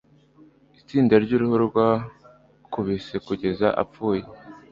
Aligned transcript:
Itsinda 0.79 1.13
ryuruhu 1.23 1.55
rwakubise 1.67 3.15
kugeza 3.27 3.67
apfuye. 3.83 4.23